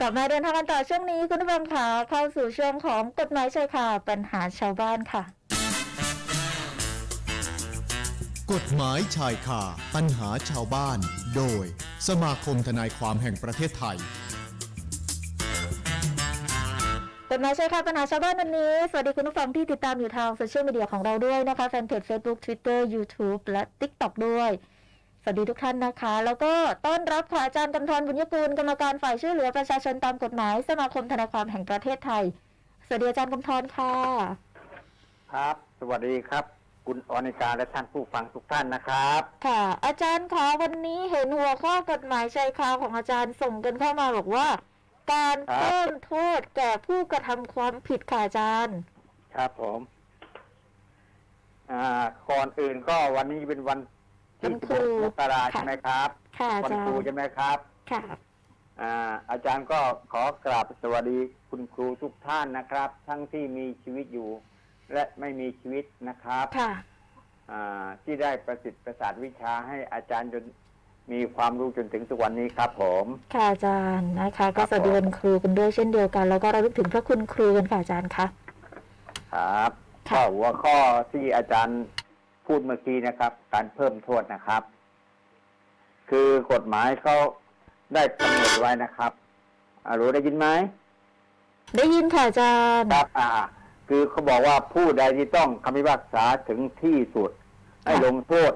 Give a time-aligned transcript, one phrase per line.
[0.00, 5.22] กลับมาเดินทางกันต่อช่วงนี้คุณผู้ฟังค่ะเข้าสู่ช่วงของกฎหมายชายคาปัญหาชาวบ้านค่ะ
[8.52, 9.62] กฎหมายชายคา
[9.94, 10.98] ปัญหาชาวบ้าน
[11.36, 11.64] โดย
[12.08, 13.96] สมาคมทนายความแห่งประเทศไทย
[17.30, 24.77] กฎหมายชายคาปัญหาชาวบ้านวันนี้ สวัสดีคุณผู้ฟังที่ติดตามอยู่ทางโซเชียลมีเดียของเราด้วยนะคะแฟนเพจ Facebook Twitter YouTube และ TikTok ด้วยส
[25.28, 26.52] วัสดีทุกท่านนะคะ แล้วก็
[26.86, 32.24] ต้อนรับค่ะอาจารย์กำธรบุญยกูลกรรมการฝ่ายช่วยเหลือประชาชนตามกฎหมายสมาคมทนายความแห่งประเทศไทย
[32.86, 33.94] สวัสดีอาจารย์กำธรค่ะ
[35.32, 36.44] ครับ สวัสดีครับ
[36.86, 44.48] คุณอนิกาและท่านผู้ฟังทุกท่านนะครับ ค่ะ อาจารย์คะวันนี้เห็นหัวข้อกฎหมายชายคาของอาจารย์ส่งกันเข้ามาบอกว่า
[45.12, 48.76] การครับเพิ่มโทษแก่ผู้กระทำความผิดค่ะอาจารย์
[49.34, 49.80] ครับผม
[51.72, 51.84] อ่า
[52.30, 53.78] ก่อนอื่นก็วันนี้เป็นวัน
[54.40, 57.58] ที่วันครู16มกราค่ะใช่ไหมครับค่ะอาวันจารครูย์ใช่ไหมครับ
[57.90, 58.02] ค่ะ
[58.82, 59.78] อ่าอาจารย์ก็
[60.12, 61.18] ขอกราบสวัสดี
[61.50, 64.30] คุณครูทุกท่านนะครับ ทั้งที่มีชีวิตอยู่
[64.92, 66.72] และไม่มีชีวิตนะครับค่ะ
[67.50, 70.44] อ่าที่ได้ประสิทธิ์ประสาทวิชาให้อาจารย์จน
[71.12, 78.26] มีความรู้จนถึงทุกวันนี้ครับผม ค่ะอาจารย์นะคะครัก็บสวัสดีผม วันครูกันด้วยเช่นเดียวกัน แล้วก็ระลึกถึงพระคุณครูกันค่ะอาจารย์คะ
[79.34, 79.70] ครับ
[80.10, 80.76] ค่ะ ก็หัวข้อ
[81.12, 81.80] ที่อาจารย์
[82.48, 84.62] พูดเมื่อกี้นะครับ การเพิ่มโทษนะครับ
[86.10, 87.16] คือกฎหมายเขา
[87.94, 89.12] ได้กำหนดไว้นะครับ
[89.86, 90.46] อ่ารู้ได้ยินไหม
[91.76, 93.28] ได้ยินค่ะอาจารย์ครับอ่า
[93.88, 97.30] คือเขาบอกว่าผู้ใดที่ต้องคำพิพากษาถึงที่สุด
[97.84, 98.52] ให้ลงโทษ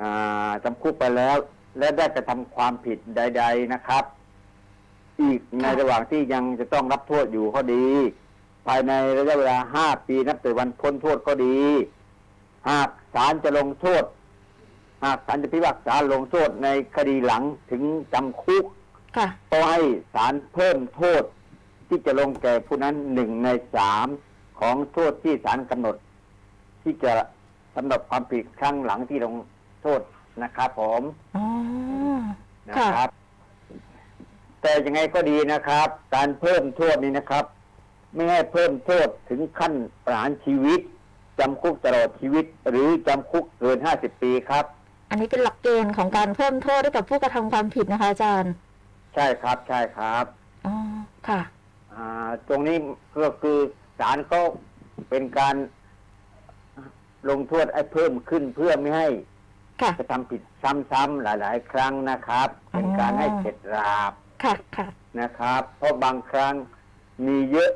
[0.00, 1.36] อ่าจำคุกไปแล้ว
[1.78, 4.04] และได้กระทำความผิดใด ๆนะครับ
[5.20, 7.86] อีกในระหว่างที่ยังจะต้องรับโทษอยู่ก็ดี
[8.66, 11.58] ภายในระยะเวลาห้าปีนับแต่วันพ้นโทษก็ดี
[12.68, 14.04] หากศาลจะลงโทษ
[15.04, 18.64] หากศาลจะพิพากษาลงโทษในคดีหลังถึงจำคุก
[19.16, 19.80] ค่ะก็ให้
[20.14, 21.22] ศาลเพิ่มโทษ
[21.88, 24.06] ที่จะลงแก่ผู้นั้นหนึ่งในสาม
[24.60, 25.96] ของโทษที่ศาลกำหนด
[26.82, 27.12] ที่จะ
[27.76, 29.34] สำหรับความผิดครั้งหลังที่ลง
[29.82, 30.00] โทษ
[30.42, 31.02] นะครับผม
[31.36, 31.46] อ๋อ
[32.68, 33.10] นะค่ะครับ
[34.60, 37.44] แต่ยังไงก็ดีนะครับ การเพิ่มโทษนี้นะครับ
[38.14, 39.74] ไม่ให้เพิ่มโทษถึงขั้น
[40.04, 40.80] ประหารชีวิต
[41.38, 44.64] จำคุกตลอดชีวิต หรือจำคุกเกินห้าสิบปีครับ
[45.10, 48.52] อันนี้เป็นหลักเกณฑ์ของการเพิ่มโทษให้กับผู้กระทำความผิดนะคะอาจารย์
[49.14, 50.24] ใช่ครับใช่ครับ
[50.66, 50.74] อ๋อ
[51.28, 51.40] ค่ะ
[51.94, 52.76] อ่าตรงนี้
[53.22, 53.58] ก็คือ
[53.98, 54.40] ศาลก็
[55.10, 55.56] เป็นการ
[57.30, 59.08] ลงโทษให้เพิ่มขึ้นเพื่อไม่ให้
[59.82, 64.86] ค่ะ กระทำผิดซ้ำๆหลาย ๆ ครั้งนะครับเป็นการให้เข็ดหลาบค่ะค่ะ
[65.20, 66.54] นะครับ เพราะบางครั้ง
[67.26, 67.70] มีเยอะ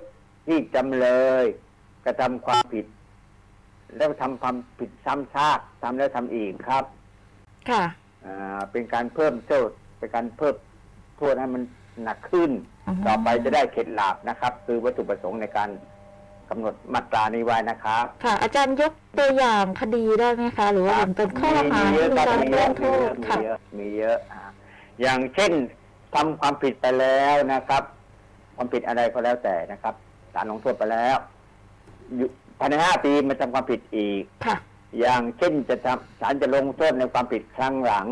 [0.47, 1.07] ที่จำเล
[1.43, 1.45] ย
[2.05, 2.87] กระทำความผิด
[3.97, 6.85] แล้วทำความผิดซ้ำซากทำแล้วทำอีกครับ
[7.71, 7.83] ค่ะ
[8.25, 10.57] อ่าเป็นการเพิ่มโทษเป็นการเพิ่ม
[11.17, 11.63] โทษให้มัน
[12.03, 12.51] หนักขึ้น
[12.87, 15.71] อ๋อต่อไปจะได้เข็ดหลาบนะครับ คือวัตถุประสงค์ในการ
[16.49, 24.41] กำหนดมาตรานี้ไว้นะครับ ค่ะ อาจารย์ยกตัวอย่างคดีได้ไหมคะ หรือว่าเป็นเป็นข้อหามีเยที่อะมีครับการมีเยเพิ่อะมโทษมีเยอะมีค่ะเยอะมีเยอะอ่า
[25.01, 25.53] อย่างเช่น
[26.15, 27.83] ทำความผิดไปแล้วนะครับ
[28.57, 29.95] ความผิดอะไรก็แล้วแต่นะครับ
[30.35, 31.17] ศาลลงโทษไปแล้ว
[32.17, 32.29] อยู่
[32.61, 34.57] ภายในห้าปีมาทำความผิดอีก ค่ะ
[35.01, 38.07] อย่างเช่นจะทำศาลจะลงโทษในความผิดครั้งหลัง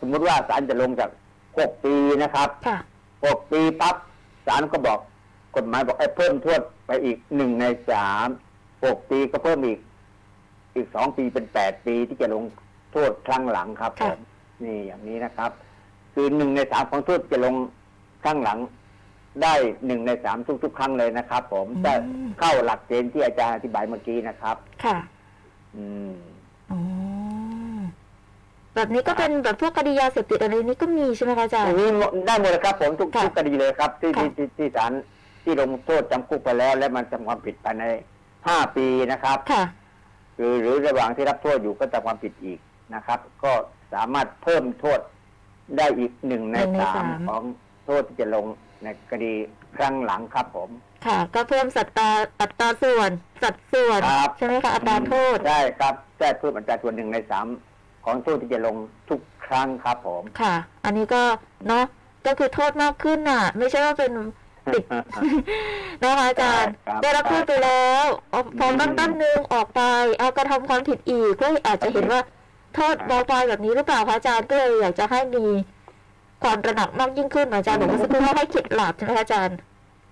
[0.00, 1.10] สมมติว่าศาลจะลงจาก
[1.58, 2.78] หกปีนะครับค่ะ
[3.26, 3.96] หกปีปั๊บ
[4.46, 4.98] ศาลก็บอก
[5.56, 8.28] กฎหมายบอกให้เพิ่มโทษไปอีกหนึ่งในสาม
[8.84, 9.78] หกปีก็เพิ่มอีก
[10.76, 12.44] อีกสองปีเป็นแปดปีที่จะลง
[12.92, 14.18] โทษครั้งหลังครับผค่ะ ม
[14.64, 15.50] นี่อย่างนี้นะครับ
[16.14, 17.54] คือหนึ่งในสามของโทษจะลง
[18.24, 18.58] ครั้งหลัง
[19.42, 19.54] ได้
[19.86, 21.92] หนึ่งในสามทุก ๆ ครั้งเลยนะครับผมจะ
[22.40, 24.96] เข้าหลักเกณฑ์ที่อาจารย์อธิบายเมื่อกี้นะครับ ค่ะ
[25.76, 26.12] อืม
[26.70, 26.80] อ๋อ
[28.74, 31.88] แบบนี้ก็เป็นแบบพวกคดียาเสพติดอะไรนี้ก็มีใช่ไหมคะอาจารอัย์นนี้
[32.26, 34.92] ได้หมดเลยครับผมทุกค่ะทุกคดีเลยครับ ที่ค่ะที่ที่ที่ศาล
[35.44, 37.84] ที่ลงโทษจำคุกไปแล้ว และมันทำความผิดภายใน
[38.48, 39.64] ห้าปีนะครับค่ะ
[40.36, 42.58] คือหรือระหว่างที่รับโทษอยู่ก็ทำความผิดอีก
[42.94, 43.52] นะครับ ก็
[43.94, 45.00] สามารถเพิ่มโทษ
[45.76, 47.42] ได้อีกหนึ่งในหนึ่งในสามสามของ
[47.86, 48.46] โทษที่จะลง
[48.84, 49.32] ในคดี
[49.76, 50.68] ครั้งหลังครับผม
[51.06, 52.10] ค่ะ ก็เพิ่มสัตรา
[52.40, 53.10] อัตราส่วน
[53.42, 57.46] สัดส่วน ครับ ใช่ไหมคะอัตราโทษ ใช่ครับได้เพิ่มอัตราส่วนหนึ่งในสาม
[58.04, 58.76] ของโทษที่จะลง
[59.08, 60.54] ทุกครั้งครับผม ค่ะ
[60.84, 61.22] อันนี้ก็
[61.68, 61.84] เนาะ
[62.26, 64.12] ก็คือโทษมากขึ้นน่ะ ไม่ใช่ว่าเป็น
[64.72, 64.84] ปิด
[66.02, 69.80] นะคะอาจารย์ครับได้รับโทษไปแล้วเอาพอตั้งตั้งนึงออกไป
[70.18, 72.20] เอากระทำความผิดอีกก็อาจจะเห็นว่า
[72.74, 75.44] โทษเบาไปแบบนี้หรือเปล่าคะอาจารย์ก็เลยอยากจะให้มี
[76.42, 79.56] ความตระหนักมากยิ่งขึ้นเหมือนอาจารย์บอกเมื่อสักครู่ว่าให้เข็ดหลาบใช่ไหมคะอาจารย์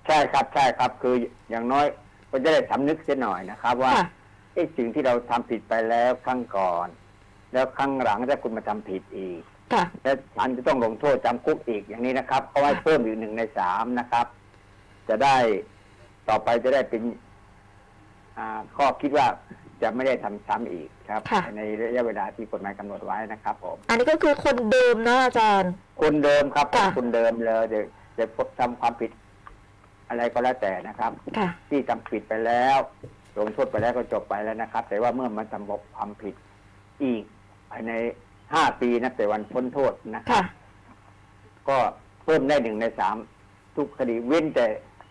[0.06, 1.14] ใช่ครับใช่ครับคือ
[1.50, 1.86] อย่างน้อย
[2.30, 4.06] ก็จะได้สำนึกเสียหน่อยนะครับ ว่าค่ะ
[4.54, 6.88] ไอ้สิ่งที่เราทำผิดไปแล้วครั้งก่อน
[7.52, 9.40] แล้วครั้งหลังถ้าคุณมาทำผิดอีก
[9.72, 14.26] ค่ะและศาลจะต้องลงโทษจำคุกอีกอย่างนี้นะครับเขาให้ค่ะเพิ่มอีกหนึ่งในสามนะครับ
[15.08, 15.36] จะได้
[16.28, 17.02] ต่อไปจะได้เป็น
[18.36, 19.26] อ่าข้อคิดว่า
[19.82, 25.72] จะไม่ได้ทำซ้ำอีกครับค่ะในระยะเวลาที่กฎหมายกำหนดไว้นะครับผมอันนี้ก็คือคนเดิมนะอาจารย์
[26.02, 27.84] คนเดิมครับค่ะคนเดิมเลยเดี๋ยว
[28.19, 29.10] จะพบทำความผิด
[30.08, 32.78] อะไรก็แล้วแต่นะครับค่ะที่ทำผิดไปแล้ว
[33.38, 36.34] ลงโทษไปแล้วก็จบไปแล้วนะครับ แต่ว่าเมื่อมันทำความผิด
[37.02, 37.22] อีก
[37.70, 37.92] ภายใน
[38.54, 40.44] ห้าปีนับแต่วันพ้นโทษนะครัค่ะบ
[41.69, 41.78] ก็
[42.24, 43.16] เพิ่มได้หนึ่งในสาม
[43.76, 44.66] ทุกคดีเว้นแต่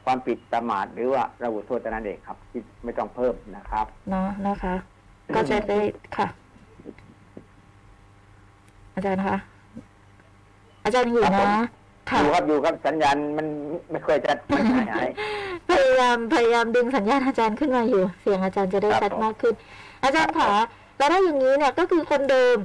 [0.08, 4.76] ความผิดประมาทหรือว่าระบุโทษเท่านั้นเองครับที่ไม่ต้องเพิ่มนะครับเนาะนะคะ
[5.36, 5.80] ก็จะได้
[6.18, 6.28] ค่ะ
[8.96, 9.38] อาจารย์คะ
[10.84, 11.64] อาจารย์อยู่ครับผนะม
[12.10, 13.48] ค่ะอยู่ครับอยู่ครับสัญญาณมัน
[13.92, 15.08] ไม่ค่อยจะมันหายหาย
[15.70, 19.54] พยายามพยายามดึงสัญญาณอาจารย์ขึ้นมาอยู่ เสียงอาจารย์จะได้ครับชัดผมมากขึ้น
[20.04, 20.52] อาจารย์ขา
[20.98, 22.58] แล้วถ้าอย่างนี้เนี่ยก็คือคนเดิม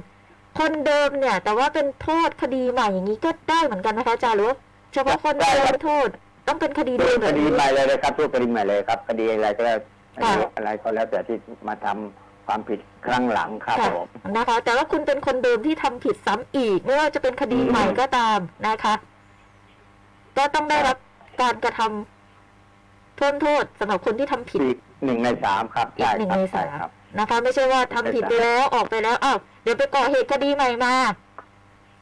[0.59, 4.57] คนเดิมเนี่ย แต่ว่าเป็นโทษคดีใหม่อย่างนี้ก็ได้เหมือนกันนะคะอาจารย์หรือว่า
[4.93, 6.09] เฉพาะคนเดิมโทษ
[6.47, 9.77] ต้องเป็นคดีทุเดิมกแบคบดีนี้ใหม่เลยนะครับทุกคดีใหม่เลยครับคดีอะไรก็แล้ว
[10.23, 11.37] ค่ะ อะไรก็แล้วแต่ที่
[11.67, 14.07] มาทำความผิดครั้งหลังครับค่ะผม
[14.37, 18.93] นะคะ แต่ว่าคุณเป็นคนเดิมที่ทำผิดซ้ำอีก ไม่ว่าจะเป็นคดีใหม่ก็ตามนะคะ
[20.37, 20.97] ก็ต้องได้รับ
[21.41, 30.93] การกระทำโทษโทษสำหรับคนที่ทำผิดอีกหนึ่งในสามครับอีกใช่หนึ่งครับในใช่สามครับ นะคะ ไม่ใช่ว่าทำผิดไปแล้วออกไปแล้วอ้าวเดี๋ยวไปก่อเหตุคดีใหม่มา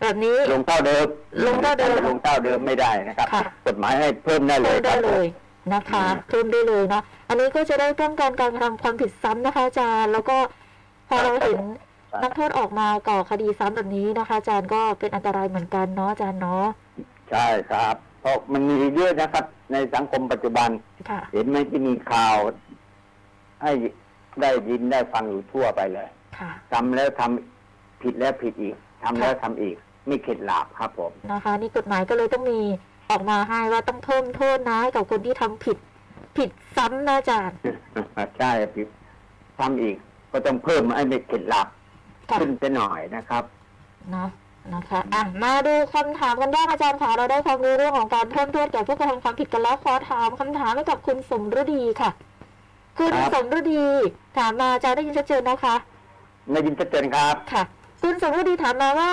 [0.01, 1.07] แบบนี้ ลงเท่าเดิม
[1.47, 5.25] ลงเท่าเดิม ลงเท่าเดิมไม่ได้นะครับ ค่ะ กฎหมายให้เพิ่มได้เลยเพิ่มคได้รับ เลย
[5.73, 10.37] นะคะอืม เพิ่มได้เลยเนาะอันนี้ก็จะได้ป้องกันการกระทำความผิดซ้ำนะคะอาจารย์ แล้วก็
[11.07, 11.59] พอเราเห็น
[12.23, 16.65] นักโทษออกมาก่อคดีซ้ำแบบนี้นะคะ อาจารย์ก็เป็นอันตรายเหมือนกันเนาะอาจารย์เนาะ
[17.31, 20.69] ใช่ครับ เพราะมันมีเยอะนะครับ ในสังคมปัจจุบัน
[21.09, 22.37] ค่ะ เห็นไหมที่มีข่าว
[23.63, 23.71] ให้
[24.41, 26.07] ได้ยินได้ฟังอยู่ทั่วไปเลย
[26.37, 32.59] ค่ะ ทำแล้วทำผิดแล้วผิดอีกทำแล้วทำอีกไม่เข็ดหลาบครับผมนะคะ นี่กฎหมายก็เลยต้องมี
[33.09, 35.77] ออกมาให้ว่าต้องเพิ่มโทษนะให้กับคนที่ทำผิด
[36.37, 37.57] ผิดซ้ำนะอาจารย์
[38.37, 38.87] ใช่ผิด
[39.59, 39.95] ทำอีก
[40.31, 41.67] ก็ต้องเพิ่มให้ไม่เข็ดหลาบ
[42.29, 43.43] ค่ะขึ้นไปหน่อยนะครับ
[44.11, 44.29] เนาะ
[44.73, 52.11] นะคะอะมาดูคำถามกันบ้างอาจารย์ค่ะเราได้ความรู้เรื่องของการเพิ่มโทษแก่ผู้กระทำความผิดกันแล้วขอถามคำถามให้กับคุณสมฤดีค่ะ
[52.97, 53.83] คุณครับสมฤดี
[54.37, 55.75] ถามมาอาจารย์ได้ยินชัดเจนนะคะ
[56.51, 57.63] ในยินชัดเจนครับค่ะ
[58.01, 59.11] คุณสมฤดีถามมาว่า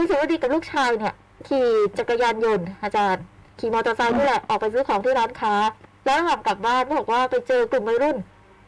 [0.00, 1.14] คุณสมฤดีกับลูกชายเนี่ย
[1.48, 1.68] ขี่
[1.98, 3.22] จักรยานยนต์อาจารย์
[3.58, 5.54] ขี่มอเตอร์ไซค์นี่แหละออกไปซื้อของที่ร้านค้า
[6.06, 8.16] แล้วหลังกลับบ้านบอกว่าไปเจอกลุ่มวัยรุ่น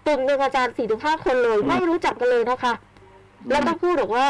[0.07, 2.73] กลุ่มหนึ่งอาจารย์สี่ถึงห้าคนเลยอืมไม่รู้จักกันเลยนะคะ
[3.51, 4.27] แล้วก็พูดบอกว่า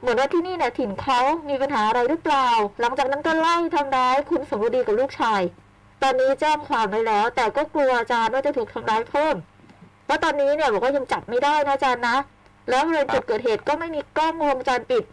[0.00, 2.48] เหมือนว่าที่นี่เนี่ยถิ่นเขามีปัญหาอะไรหรือเปล่า
[2.80, 5.40] หลังจากนั้นก็ไล่ทำร้ายคุณสมฤดีกับลูกชาย
[6.02, 9.36] ตอนนี้แจ้งความไว้แล้ว แต่ก็กลัวอาจารย์ว่าจะถูกทำร้ายเพิ่ม
[10.04, 12.16] เพราะตอนนี้เนี่ยบอกว่ายังจับไม่ได้นะอาจารย์นะ
[12.70, 15.04] แล้วบริเวณจุดเกิดเหตุก็ไม่มีกล้องวงจรปิด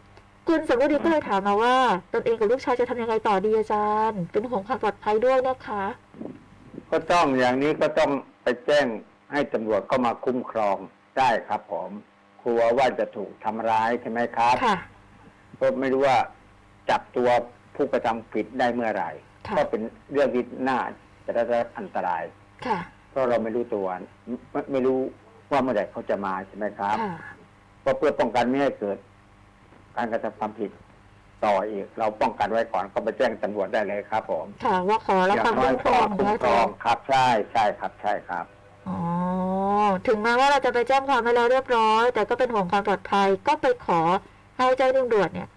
[0.48, 1.76] คุณสมฤดีก็เลยถามมาว่า
[2.14, 5.84] ตนเองกับลูกชายจะทำยังไงต่อดีอาจารย์ เป็นห่วงความปลอดภัยด้วยนะคะ
[6.92, 8.12] ก็ต้องอย่างนี้ก็ต้อง
[8.44, 8.88] ไปแจ้ง
[9.32, 10.78] ให้ตำรวจเข้ามาคุ้มครอง
[11.18, 11.90] ได้ครับผม
[12.42, 14.78] กลัวว่าจะถูกทำร้ายใช่ไหมครับค่ะ
[15.60, 16.18] ก็ไม่รู้ว่า
[16.90, 17.30] จับตัว
[17.76, 19.12] ผู้กระทำผิดได้เมื่อไหร่
[19.48, 19.82] ค่ะก็เป็น
[20.12, 20.80] เรื่องที่น่า
[21.26, 22.24] จะได้รับอันตราย
[22.66, 23.88] ค่ะ เพราะเราไม่รู้ตัว
[24.52, 25.00] ไม่ไม่รู้
[25.52, 27.16] ว่าเมื่อไหร่เขาจะมาใช่ไหมครับค่ะ
[27.84, 28.98] ก็เพื่อป้องกันไม่ให้เกิด
[29.96, 30.72] การกระทำความผิด
[31.46, 38.46] ต่ออีก เราป้องกันไว้ก่อนก็ไปแจ้งตำรวจได้เลยครับ ผมค่ะว่าขอรับอย่าควางมน้อคุ้ยมครก็องคุ้มนะครอาอจางรย์ครับ ใช่ใช่ครับ ใช่ครับ
[38.88, 39.00] อ๋อ
[40.08, 44.02] ถึงแม้ว่าเราจะไปแจ้งความไว้แล้วเรียบร้อย แต่ก็เป็นห่วงความปลอดภัยก็ไปขอ
[44.58, 45.50] ให้เจ้าหน้าที่ตำรวจเนี่ย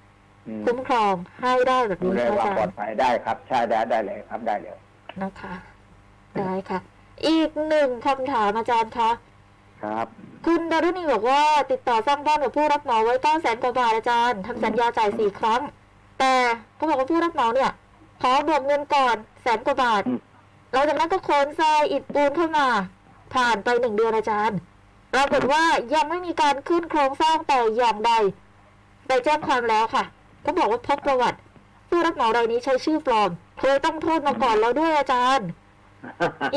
[0.48, 4.76] อืมคุ้มครองให้ได้แบบดูนี้แลค่ะควาอามจารปลอดย์ภัยได้ครับ ใช่ได้ได้เลยครับได้เลย
[5.22, 5.54] นะคะ
[6.38, 6.78] ได้ค่ะ
[7.26, 9.10] อีกหนึ่งคำถามอาจารย์คะ
[9.82, 10.06] ครับ
[10.46, 15.60] คุณดารุณีบอกว่าติดต่อสร้างบ้านกับผู้รับเหมาไว้เก้าแสนกว่าบาทอาจารย์ทำสัญญาจ่ายสี่ครั้ง
[16.18, 16.32] แต่
[16.76, 17.72] เขาบอกว่าผู้รับเหมาเนี่ย
[18.22, 20.18] ขอเบิกเงินก่อนแสนกว่าบาทอืม
[20.72, 22.68] หลังจากนั้นก็โคนทรายอิฐปูนเข้ามา
[23.34, 24.58] ผ่านไปหนึ่งเดือนอาจารย์
[25.14, 28.12] ปรากฏว่ายังไม่มีการขึ้นโครงสร้างแต่อย่างใด
[29.06, 30.04] ไปแจ้งความแล้วค่ะ
[30.42, 31.38] เขาบอกว่าพบประวัติ
[31.88, 33.30] ผู้รับเหมารายนี้ใช้ชื่อปลอม
[33.60, 35.48] เคยต้องโทษมาก่อนแล้วด้วยอาจารย์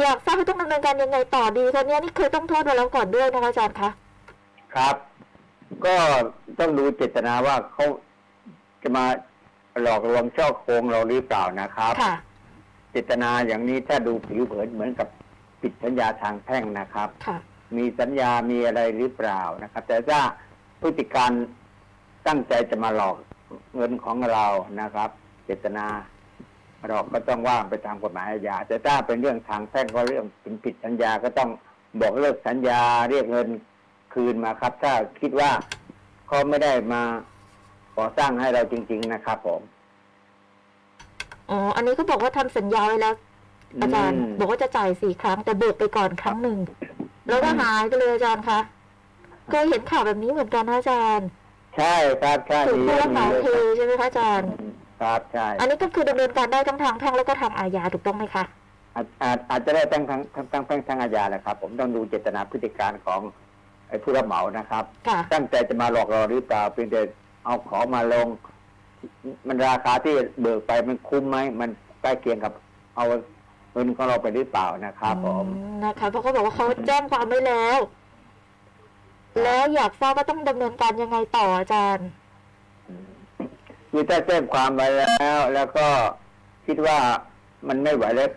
[0.01, 3.89] อยากทราบว่าต้องดำเนินการยังไงต่อดีคนนี้นี่เคยต้องโทษมาแล้วก่อนด้วยนะคะอาจารย์คะ
[4.75, 4.95] ครับ
[5.86, 5.95] ก็
[6.60, 7.86] ต้องดูเจตนาว่าเขา
[8.83, 9.05] จะมา
[9.81, 12.15] หลอกลวงช่อโกงเราหรือเปล่านะครับค่ะ
[12.91, 15.07] เจตนาอย่างนี้ถ้าดูผิวเผินเหมือนกับ
[15.62, 17.38] ปิดสัญญาทางแพ่งนะครับ ค่ะ
[17.77, 20.19] มีสัญญามีอะไรหรือเปล่านะครับ แต่ถ้า
[20.81, 21.31] พฤติการ
[22.27, 23.15] ตั้งใจจะมาหลอก
[23.75, 24.45] เงินของเรา
[24.81, 25.10] นะครับ
[25.45, 25.88] เจตนา
[26.90, 31.50] เราก็ต้องว่าไปตามกฎหมายอาญาแต่ถ้าเป็นเรื่องทางแพ่งก็เรื่องเป็นผิดสัญญาก็ต้อง
[32.02, 33.48] บอกเลิกสัญญาเรียกเงิน
[34.14, 35.52] คืนมาครับ ถ้าคิดว่า
[36.28, 37.02] เขาไม่ได้มา
[37.94, 39.62] ขอก่อสร้างให้เราจริง ๆ นะครับผม
[41.50, 43.16] อ๋ออันนี้เขาบอกว่าทำสัญญาไว้แล้ว
[43.82, 46.58] อาจารย์มบอกว่าจะจ่ายสี่ครั้ง แต่เบิกไปก่อนครั้งหนึ่ง
[47.30, 48.60] แล้วก็หายไปเลยอาจารย์คะ
[49.50, 51.28] เคยเห็นข่าวแบบนี้เหมือนกันนะอาจารย์
[51.78, 54.50] ใช่ครับใช่ถูกมีผู้เรื่รัอบงเหมานี้เทเลยใช่ไหมคะอาจารย์
[55.01, 58.43] ครับใช่อันนี้ก็คือดำเนินการได้ทั้งทางแพ่งแล้วก็ทางอาญาถูกต้องไหมคะ
[58.96, 63.22] อาจอาจอาจจะได้ตั้งทั้งทั้งทั้งทั้งทั้งอาญาแหละครับ ผมต้องดูเจตนาพฤติการของ
[63.89, 67.01] ไอ้ผู้รับเหมานะครับค่ะตั้งใจจะมาหลอกเราหรือเปล่าเพียงแต่
[67.46, 68.27] เอาของมาลง
[69.48, 71.70] มันราคาที่เบิกไปมันคุ้มไหมมัน
[72.01, 72.53] ใกล้เคียงกับ
[72.96, 73.05] เอา
[73.74, 77.77] เงินของเราไปหรือเปล่านะครับผมอืมนะคะเพราะเขาบอกว่าเขาแจ้งความไว้แล้ว
[79.43, 82.08] แล้วอยากทราบว่าต้องดำเนินการยังไงต่ออาจารย์
[83.91, 85.88] คือถ้าแจ้งความไปแล้ว แล้วก็
[86.67, 86.98] คิดว่า
[87.67, 88.29] มันไม่ไหวแล้ว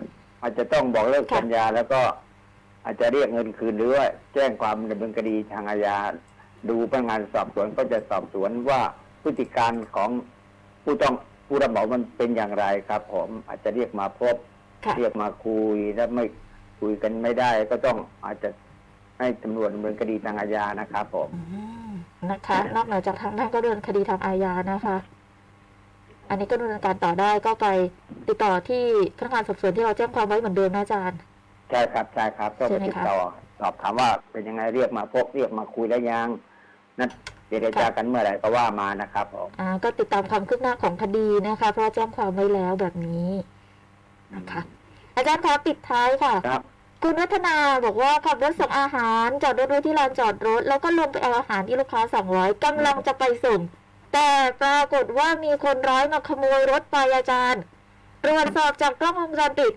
[0.42, 2.00] อาจจะต้องบอกเลิกค่ะสัญญา แล้วก็
[2.84, 5.96] อาจจะเรียกเงินคืนหรือว่าแจ้งความดำเนินคดีทางอาญา
[6.68, 8.80] ดูพนักงานสอบสวนก็จะสอบสวนว่า
[9.22, 10.10] พฤติการของ
[10.84, 11.14] ผู้ต้อง
[11.46, 14.36] ผู้รับเหมามันเป็นอย่างไรครับ ผมอาจจะเรียกมาพบ
[14.84, 16.24] ค่ะเรียกมาคุยแล้วไม่
[16.80, 18.48] คุยกันไม่ได้ ก็ต้องอาจจะ
[19.18, 21.92] ให้ตำรวจดำเนินคดีทางอาญานะครับผมอืม
[22.30, 24.96] นะคะ นอกเหนือจากทางด้านก็เดินคดีทางอาญานะคะ
[26.28, 27.66] อันนี้ก็ดำเนินการต่อได้ก็ไป
[28.28, 28.84] ติดต่อที่
[29.16, 31.18] พนักงานสอบสวนที่เราแจ้งความไว้เหมือนเดิมนะอาจารย์
[31.70, 33.18] ใช่ครับใช่ครับต้องใช่ไปไหมติดคะต่อ
[33.60, 36.28] สอบถามว่าเป็นยังไงเรียกมาพบเรียกมาคุยแล้วยัง
[36.98, 37.10] นัด
[37.48, 43.30] เจรจากันเมื่อไหร่ก็ว่ามานะครับผมอ่าก็ติดตามความคืบหน้าของคดีนะคะ เพราะว่าแจ้งความไว้แล้วแบบนี้
[44.34, 44.60] นะคะ
[45.16, 46.62] อาจารย์คะปิดท้ายค่ะครับ
[47.02, 53.60] คุณวัฒนาบอกว่าขับรถส่งอาหาร จอดรถไว้ที่ลานจอดรถ แล้วก็ลงไปเอาอาหารที่ลูกค้าสั่งไว้กำลังจะไปส่ง
[54.14, 54.30] แต่
[54.62, 57.62] ปรากฏว่ามีคนร้ายมาขโมยรถไปอาจารย์
[58.24, 59.72] ตรวจสอบจากกล้องวงจรปิด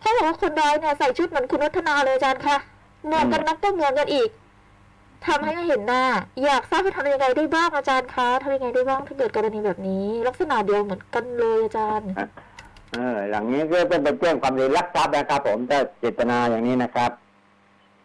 [0.00, 2.56] เขาบอกว่าคนร้ายเนี่ยใส่ชุดเหมือนคุณวัฒนาเลยอาจารย์ค่ะ
[3.06, 4.28] หมวกกันน็อกก็เหมือนกันอีก
[5.26, 6.04] ทำให้ไม่เห็นหน้า
[6.44, 12.08] อยากทราบว่าทำยังไงได้บ้างอาจารย์คะทำยังไงได้บ้างถ้าเกิดกรณีแบบนี้ ลักษณะเดียวเหมือนกันเลยอาจารย์
[12.92, 17.10] เออหลังนี้ก็ต้องไปแจ้งความเลยลักทรัพย์นะครับ ผมถ้าเจตนาอย่างนี้นะครับ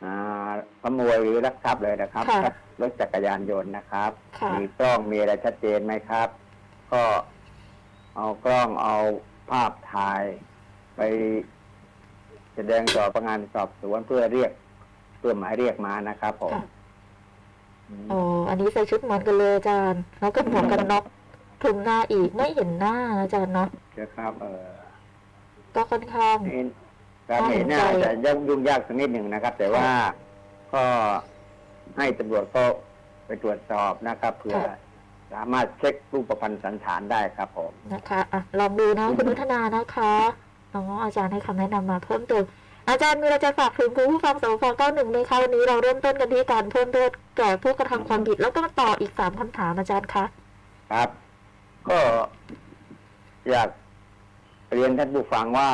[0.03, 6.27] อ่าขโมยหรือลักทรัพย์เลยนะครับค่ะ รถจักรยานยนต์นะครับ ค่ะ มีกล้องมีอะไรชัดเจนไหมครับ
[6.93, 7.03] ก็
[8.15, 8.95] เอากล้องเอา
[9.49, 10.23] ภาพถ่าย
[10.95, 11.01] ไป
[12.55, 14.51] แสดงต่อพนักงานสอบสวนเพื่อเรียก
[15.19, 16.63] เพื่อหมายเรียกมานะครับผมค่ะ
[17.89, 18.19] อืม อ๋อ
[18.49, 21.03] อันนี้ใส่ชุดเหมือนกันเลยอาจารย์แล้วก็หมวกกันน็อก
[21.61, 23.69] คลุมหน้าอีกไม่เห็นหน้าอาจารย์เนาะ
[23.99, 24.67] นะครับเออ
[25.75, 26.63] ก็ค่อนข้าง นี่
[27.29, 29.87] การเห็นน่าจะยุ่งยุ่งยากสักนิดหนึ่งนะครับ แต่ว่า
[30.73, 30.83] ก็
[31.97, 32.63] ให้ตำรวจก็
[33.25, 34.77] ไปตรวจสอบนะครับเพื่อค่ะ
[35.33, 40.13] สามารถเช็ครูปพันธ์สันฐานได้ครับผม นะคะอะลองดูนะคุณพัฒนานะคะ
[40.73, 42.43] น้องอาจารย์ให้คำแนะนำมาเพิ่มเติม
[42.89, 50.25] อาจารย์มีอะไรจะฝากถึงคุณผู้ฟังสพเก้าหนึ่งไหมคะวันนี้เราเริ่มต้นกันที่การเพิ่มโทษแก่ผู้กระทำความผิด แล้วก็มาต่ออีกสามคำถามอาจารย์คะ
[50.91, 51.09] ครับ
[51.89, 51.99] ก็
[53.49, 53.69] อยาก
[54.73, 55.69] เรียนท่านผู้ฟังว่า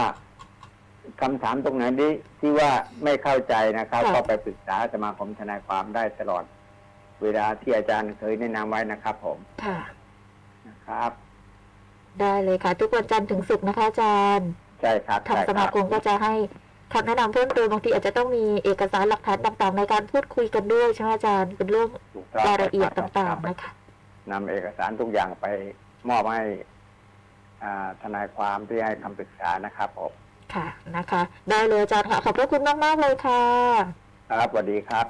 [1.22, 2.69] คำถามตรงไหนที่ที่ว่า
[3.03, 6.43] ไม่เข้าใจนะครับค่ะก็ไปปรึกษาสมาคมทนายความได้ตลอด
[7.22, 9.79] เวลาที่อาจารย์เคยแนะนำไว้นะครับผมค่ะ
[10.67, 11.12] นะครับ
[12.22, 14.50] ได้เลยค่ะ ทุกวันจันทร์ถึงศุกร์นะคะอาจารย์
[14.81, 16.34] ใช่ครับทางใช่สคมารับคมก็จะให้
[16.93, 23.72] คำแนะนำเพิ่มเติมบางทีอาจจะต้องมีเอกสารหลักฐานต่างๆ ในการพูดคุยกันด้วยใช่ไหมอาจารย์เป็นเรื่องถูกต้องรายละเอียดคบต่างๆนะคะ
[24.31, 25.45] นำเอกสารทุกอย่างไป
[26.10, 26.43] มอบให้
[27.63, 30.12] อ่าทนายความที่ให้คำปรึกษานะครับผม
[30.55, 33.41] ค่ะนะคะ ได้เลยอาจารย์ค่ะขอบพระคุณมากๆเลยค่ะ
[34.31, 35.05] ครับสวัสดีครับ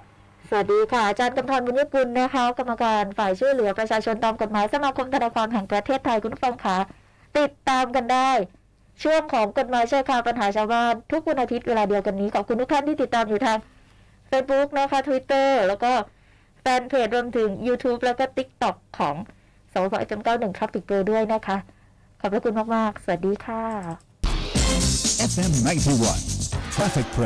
[0.49, 6.77] สวัสดีค่ะอาจารย์กำธรบุญยกุลนะคะ กรรมการฝ่ายช่วยเหลือประชาชนตามกฎหมายสมาคมทนายความแห่งประเทศไทยคุณผู้ฟังค่ะ
[7.39, 8.31] ติดตามกันได้
[9.03, 13.57] ช่วงของกฎหมายชายคาปัญหาชาวบ้านทุกวันอาทิตย์เวลาเดียวกันนี้ขอบคุณทุกท่านที่ติดตามอยู่ทาง
[14.29, 15.91] Facebook นะคะ Twitter แล้วก็
[16.61, 19.15] แฟนเพจรวมถึง YouTube แล้วก็ TikTok ของ
[19.71, 21.57] สวพจำเก้าหนึ่งครับติกเกอร์ด้วยนะคะ
[22.19, 24.04] ขอบพระคุณมาก ๆ สวัสดีค่ะ
[25.25, 27.05] FM 91 Traffic